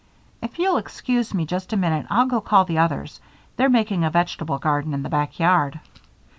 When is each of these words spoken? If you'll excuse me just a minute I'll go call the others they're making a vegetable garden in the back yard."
If 0.41 0.57
you'll 0.57 0.77
excuse 0.77 1.31
me 1.31 1.45
just 1.45 1.73
a 1.73 1.77
minute 1.77 2.07
I'll 2.09 2.25
go 2.25 2.41
call 2.41 2.65
the 2.65 2.79
others 2.79 3.21
they're 3.55 3.69
making 3.69 4.03
a 4.03 4.09
vegetable 4.09 4.57
garden 4.57 4.95
in 4.95 5.03
the 5.03 5.09
back 5.09 5.39
yard." 5.39 5.79